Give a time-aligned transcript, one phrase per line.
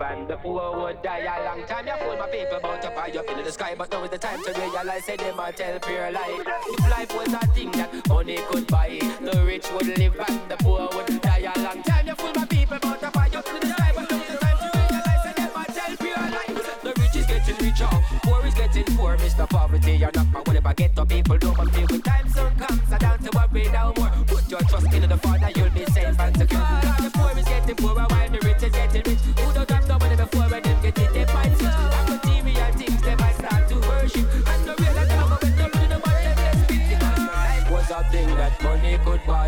[0.00, 1.86] realize would die a long time.
[1.86, 3.74] You fold my paper, bout to find you're filling the sky.
[3.76, 5.04] But now is the time to realise.
[5.06, 6.42] They must tell pure lie.
[6.66, 8.69] If life was a thing that money could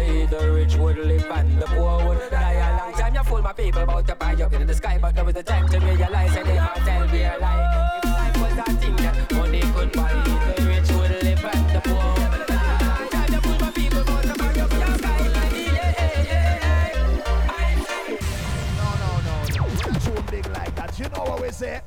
[0.02, 2.52] The rich would live and the poor would die.
[2.54, 5.14] A long time you fool my people about to buy up in the sky, but
[5.14, 8.00] there was the time to realize that they can't tell me a lie.
[8.02, 10.12] If life was a thing that money could buy,
[10.56, 13.26] the rich would live and the poor would die.
[20.04, 20.98] The big like that.
[20.98, 21.80] You know what we say?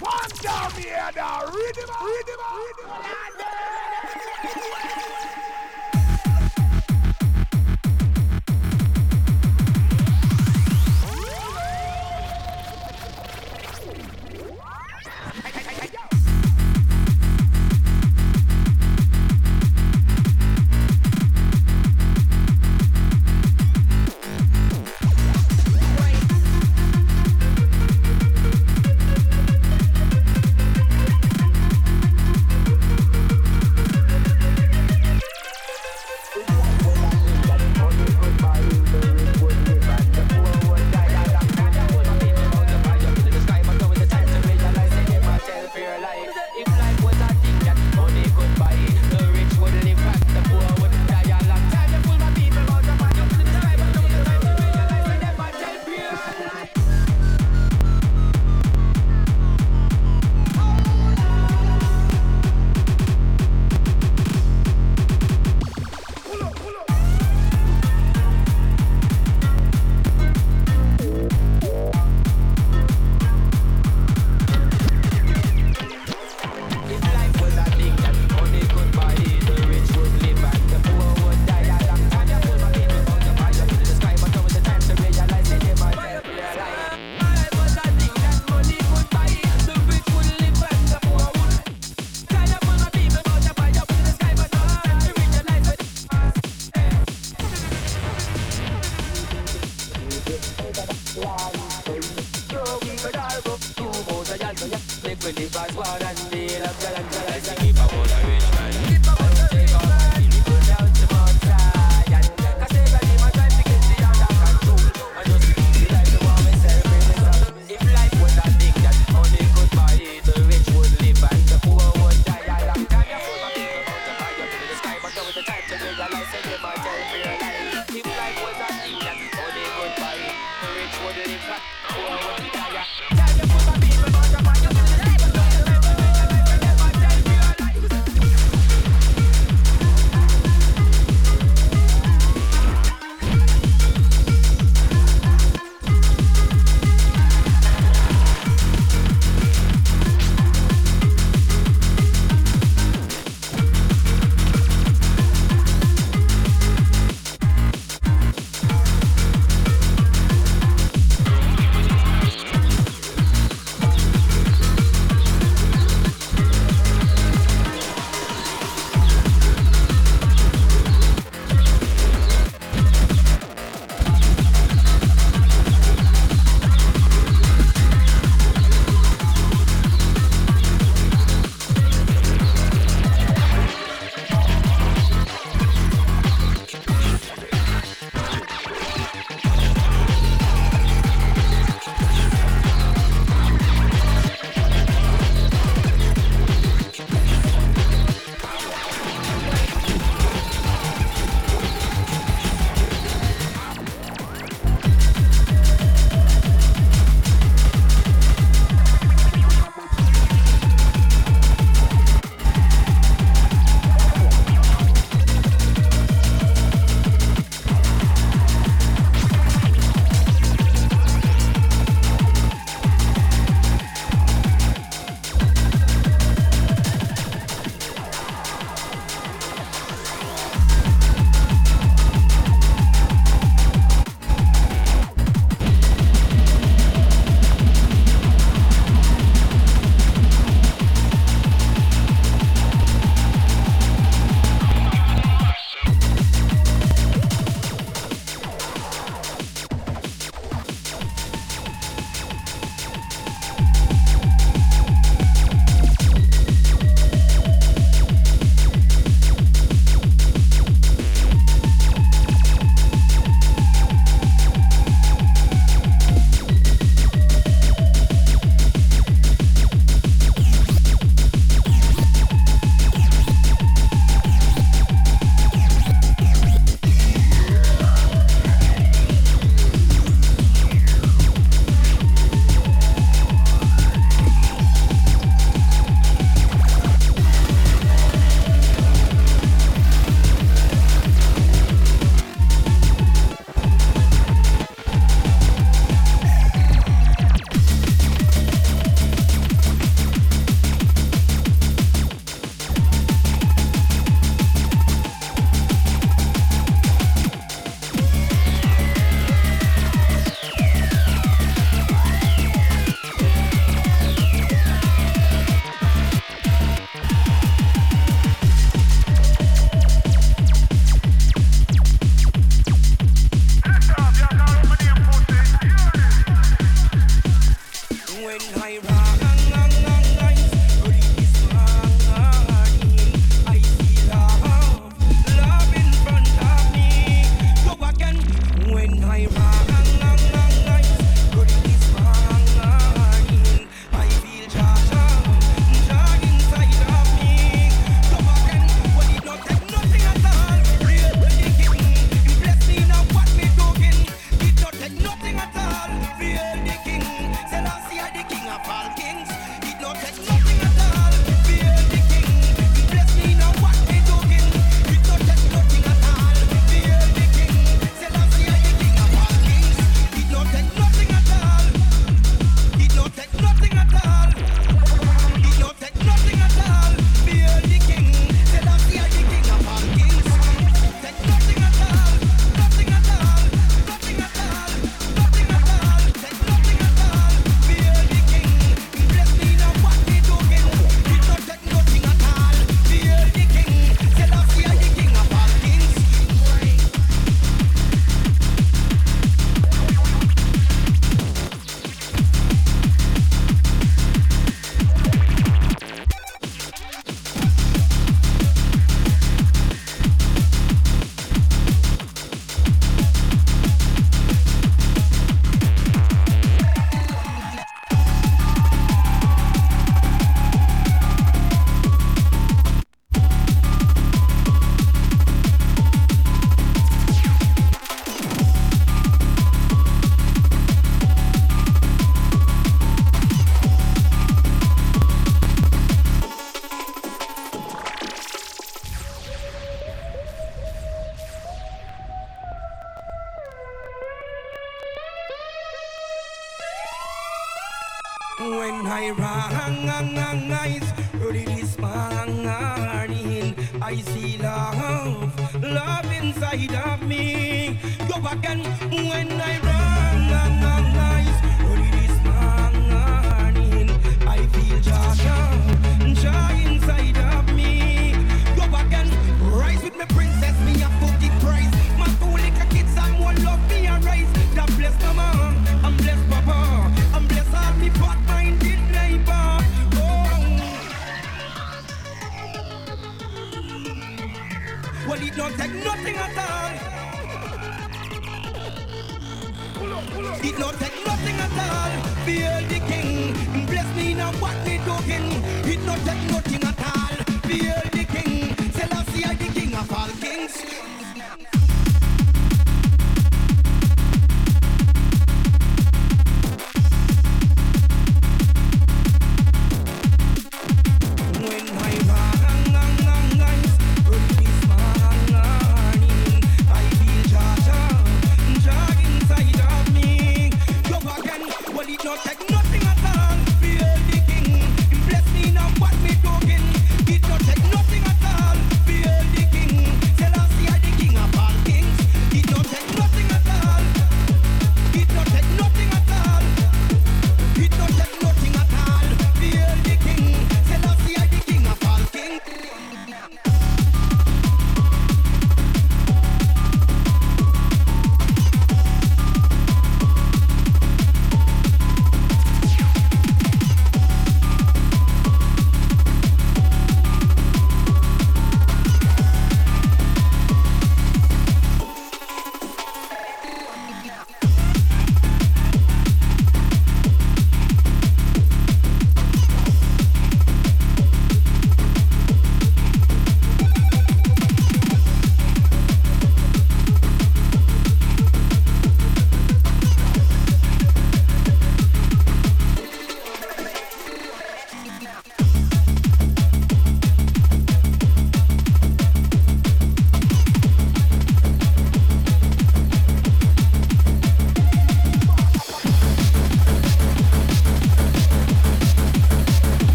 [0.00, 1.46] One down here now.
[1.46, 2.35] Him, read him.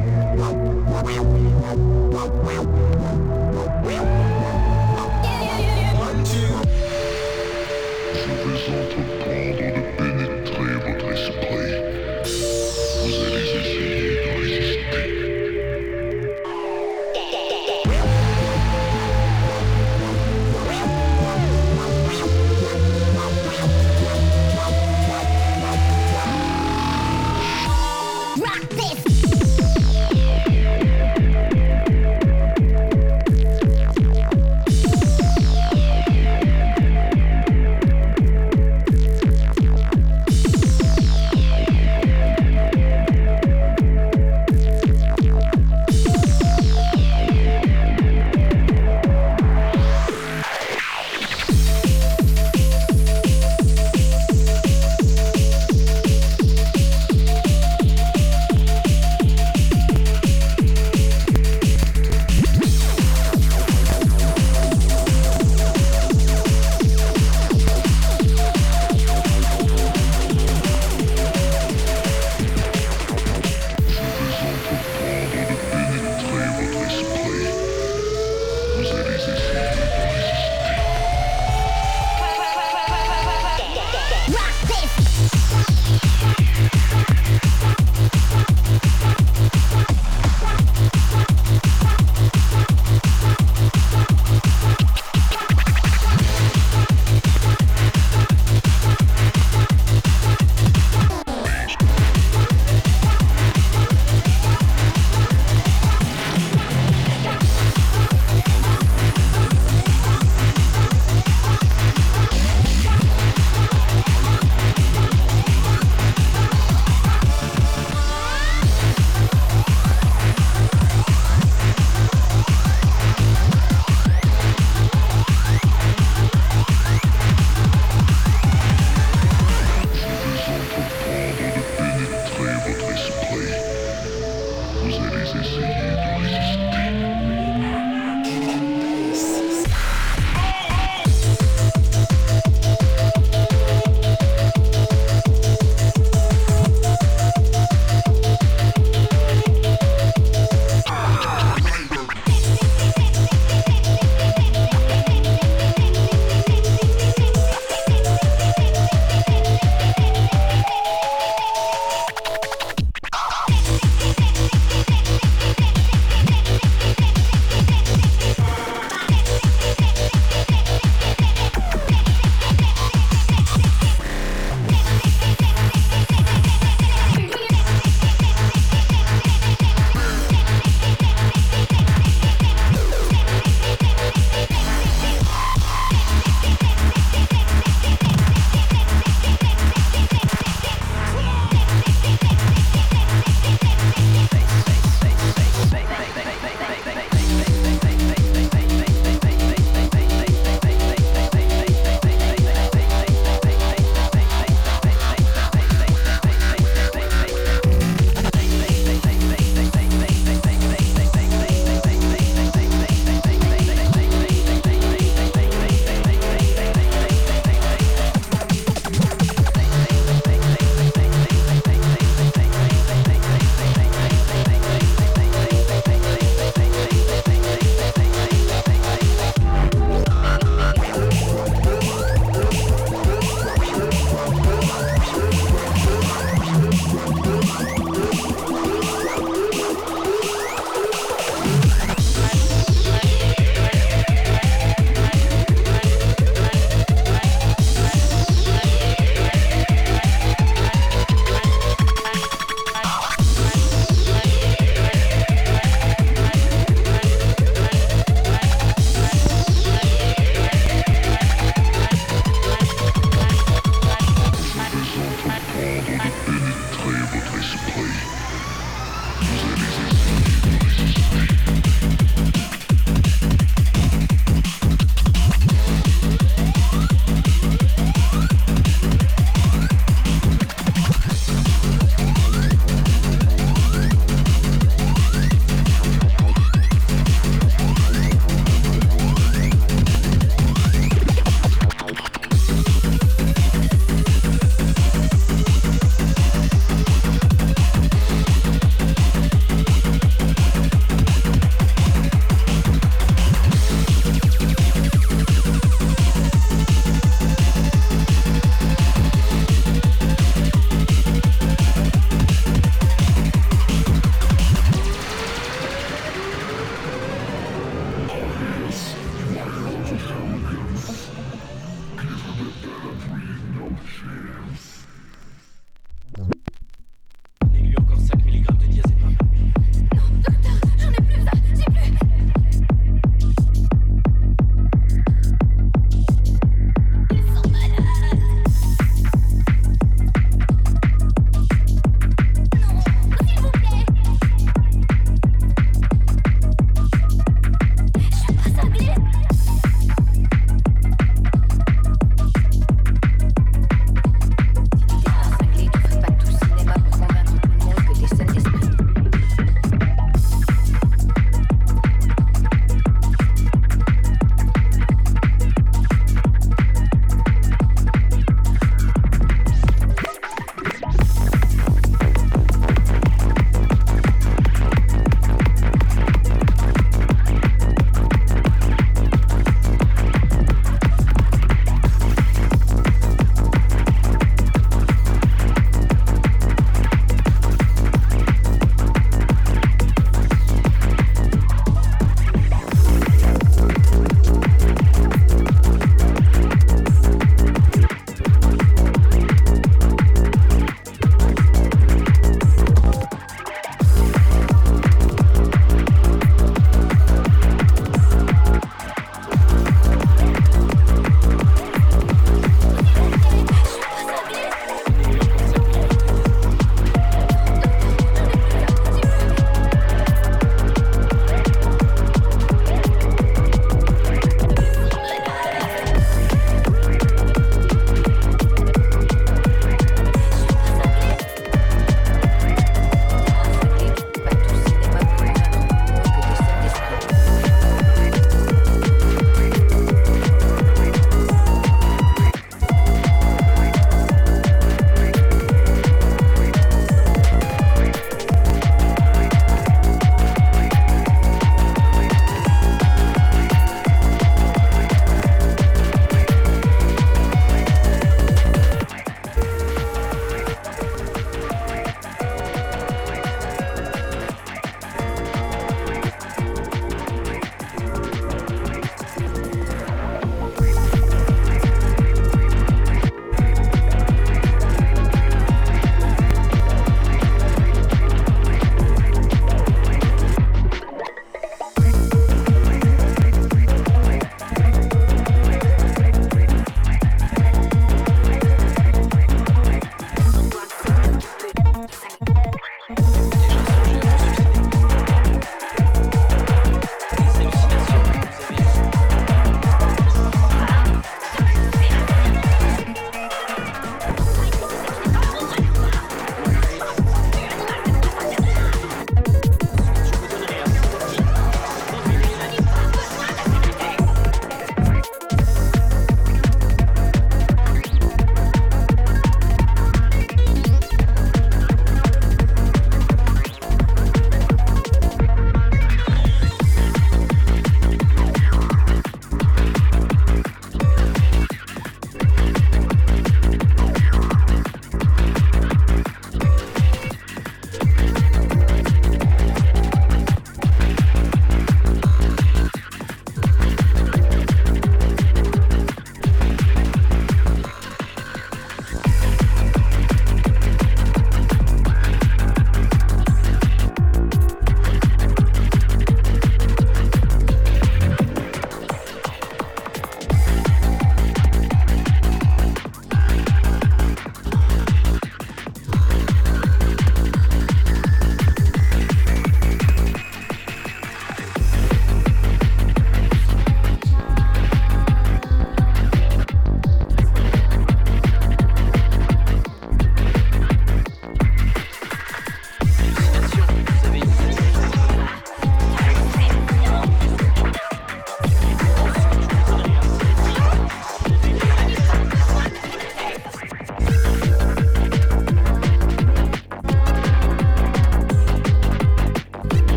[0.00, 0.49] Yeah.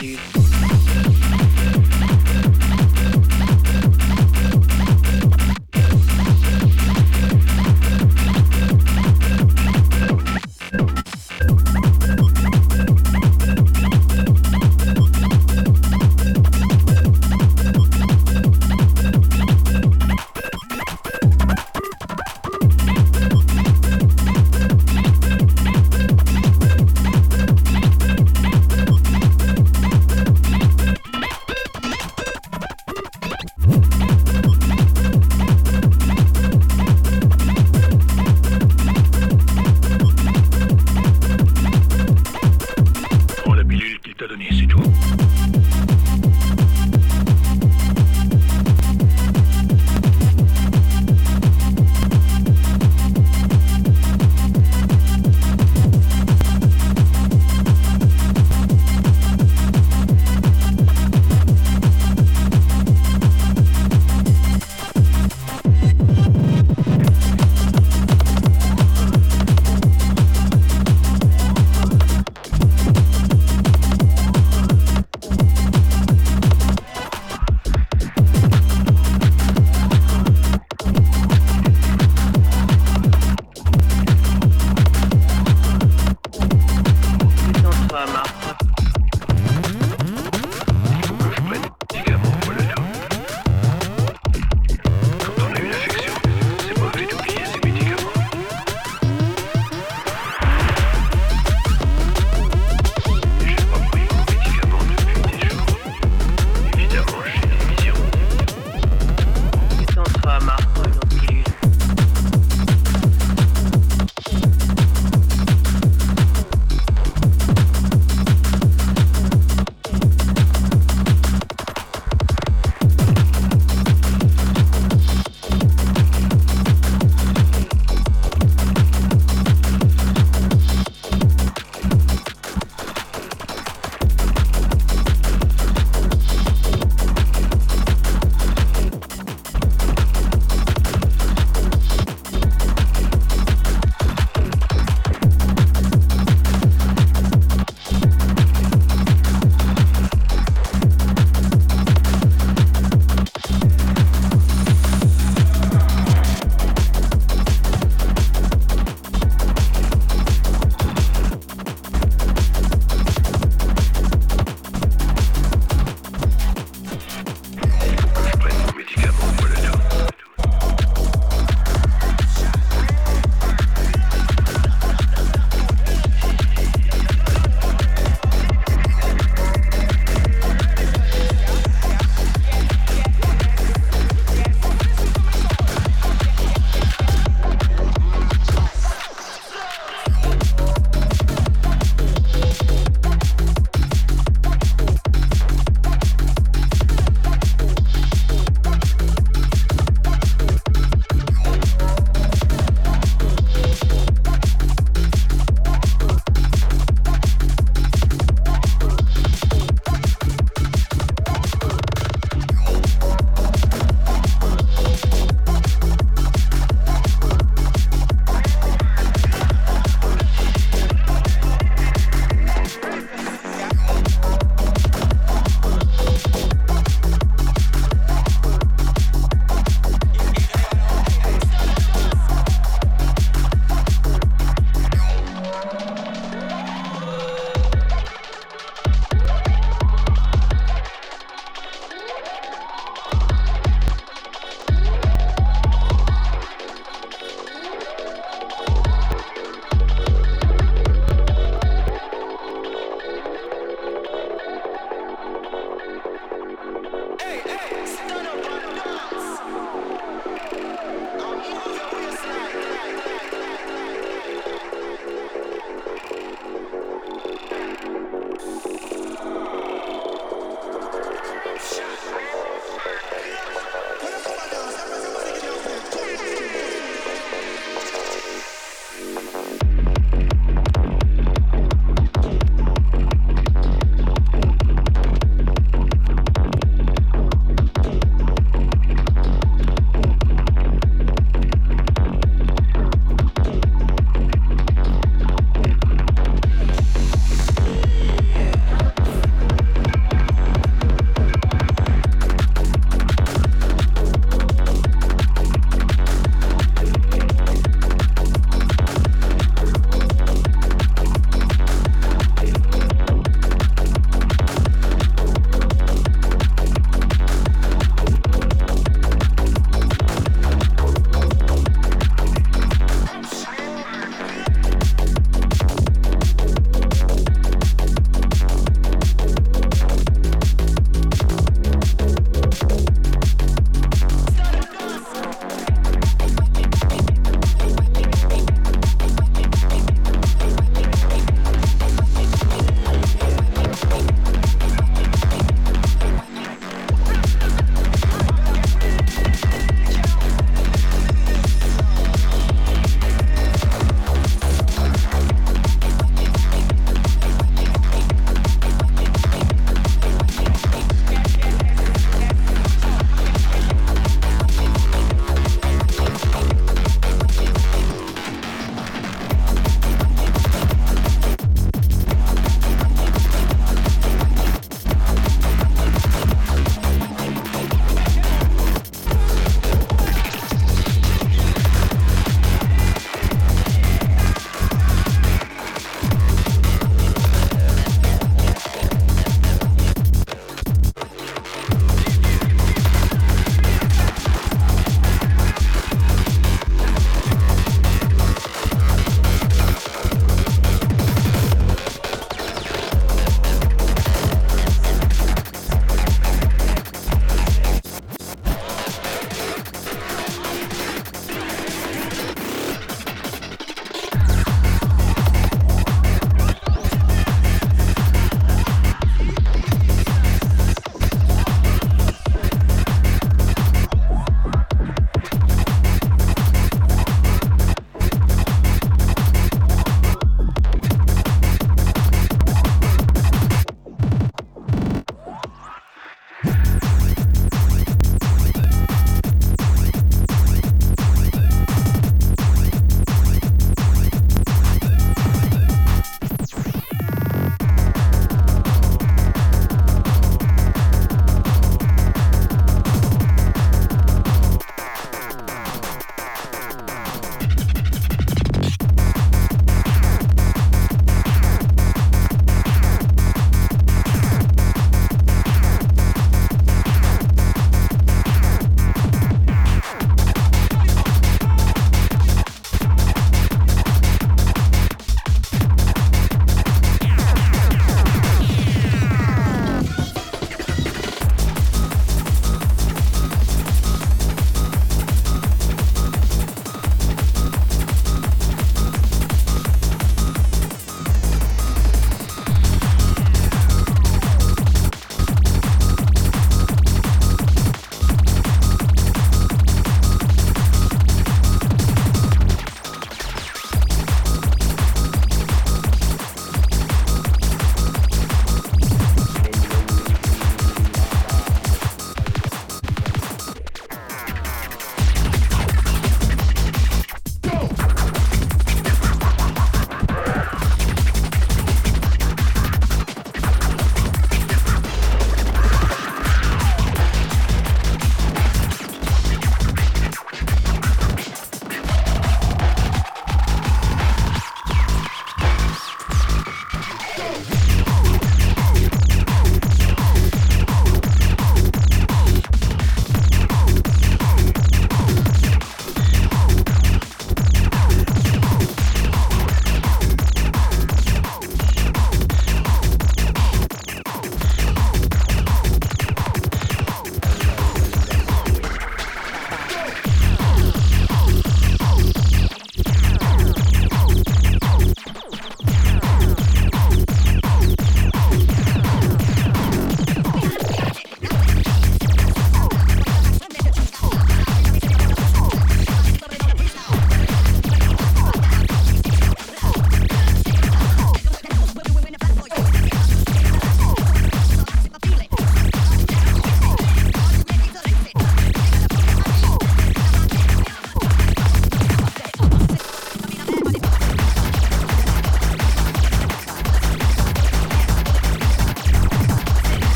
[0.00, 0.29] Toi